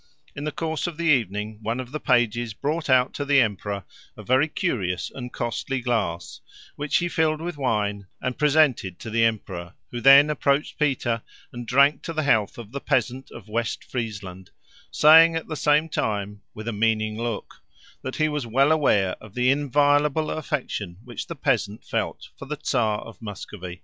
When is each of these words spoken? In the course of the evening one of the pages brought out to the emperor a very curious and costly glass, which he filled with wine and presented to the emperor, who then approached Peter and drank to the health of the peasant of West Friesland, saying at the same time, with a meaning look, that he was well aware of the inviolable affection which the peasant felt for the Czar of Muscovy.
In 0.35 0.45
the 0.45 0.51
course 0.51 0.87
of 0.87 0.97
the 0.97 1.05
evening 1.05 1.59
one 1.61 1.79
of 1.79 1.91
the 1.91 1.99
pages 1.99 2.55
brought 2.55 2.89
out 2.89 3.13
to 3.13 3.23
the 3.23 3.39
emperor 3.39 3.83
a 4.17 4.23
very 4.23 4.47
curious 4.47 5.11
and 5.13 5.31
costly 5.31 5.79
glass, 5.79 6.41
which 6.75 6.97
he 6.97 7.07
filled 7.07 7.39
with 7.39 7.55
wine 7.55 8.07
and 8.19 8.35
presented 8.35 8.97
to 8.97 9.11
the 9.11 9.23
emperor, 9.23 9.75
who 9.91 10.01
then 10.01 10.31
approached 10.31 10.79
Peter 10.79 11.21
and 11.53 11.67
drank 11.67 12.01
to 12.01 12.13
the 12.13 12.23
health 12.23 12.57
of 12.57 12.71
the 12.71 12.81
peasant 12.81 13.29
of 13.29 13.47
West 13.47 13.83
Friesland, 13.83 14.49
saying 14.89 15.35
at 15.35 15.45
the 15.47 15.55
same 15.55 15.87
time, 15.87 16.41
with 16.55 16.67
a 16.67 16.73
meaning 16.73 17.15
look, 17.21 17.61
that 18.01 18.15
he 18.15 18.27
was 18.27 18.47
well 18.47 18.71
aware 18.71 19.11
of 19.21 19.35
the 19.35 19.51
inviolable 19.51 20.31
affection 20.31 20.97
which 21.03 21.27
the 21.27 21.35
peasant 21.35 21.85
felt 21.85 22.29
for 22.35 22.45
the 22.47 22.57
Czar 22.65 23.01
of 23.01 23.21
Muscovy. 23.21 23.79